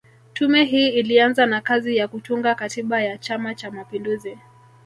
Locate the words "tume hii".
0.33-0.89